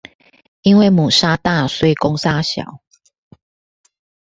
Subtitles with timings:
[0.63, 2.81] 因為母鯊大，所以公鯊小